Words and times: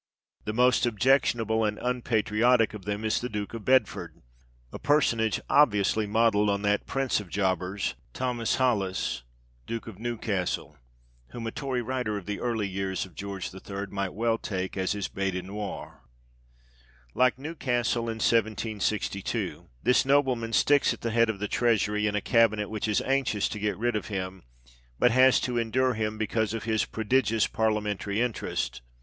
The 0.45 0.51
most 0.53 0.87
objectionable 0.87 1.63
and 1.63 1.77
un 1.79 2.01
patriotic 2.01 2.73
of 2.73 2.85
them 2.85 3.05
is 3.05 3.21
the 3.21 3.29
Duke 3.29 3.53
of 3.53 3.65
Bedford, 3.65 4.19
a 4.73 4.79
personage 4.79 5.39
obviously 5.47 6.07
modelled 6.07 6.49
on 6.49 6.63
that 6.63 6.87
prince 6.87 7.19
of 7.19 7.29
jobbers, 7.29 7.93
Thomas 8.11 8.55
Holies, 8.55 9.21
Duke 9.67 9.85
of 9.85 9.99
Newcastle, 9.99 10.75
whom 11.29 11.45
a 11.45 11.51
Tory 11.51 11.83
writer 11.83 12.17
of 12.17 12.25
the 12.25 12.39
early 12.39 12.67
years 12.67 13.05
of 13.05 13.13
George 13.13 13.53
III. 13.53 13.85
might 13.91 14.15
well 14.15 14.39
take 14.39 14.75
as 14.75 14.93
his 14.93 15.07
bete 15.07 15.35
noire. 15.45 16.01
Like 17.13 17.37
Newcastle 17.37 18.09
in 18.09 18.15
1762, 18.17 19.67
this 19.83 20.03
nobleman 20.03 20.53
sticks 20.53 20.95
at 20.95 21.01
the 21.01 21.11
head 21.11 21.29
of 21.29 21.37
the 21.37 21.47
Treasury, 21.47 22.07
in 22.07 22.15
a 22.15 22.21
cabinet 22.21 22.71
which 22.71 22.87
is 22.87 23.01
anxious 23.03 23.47
to 23.49 23.59
get 23.59 23.77
rid 23.77 23.95
of 23.95 24.07
him, 24.07 24.41
but 24.97 25.11
has 25.11 25.39
to 25.41 25.59
endure 25.59 25.93
him, 25.93 26.17
because 26.17 26.55
of 26.55 26.63
his 26.63 26.85
"prodigious 26.85 27.45
parliamentary 27.45 28.19
interest." 28.19 28.81